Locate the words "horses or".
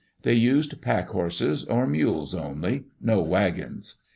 1.09-1.85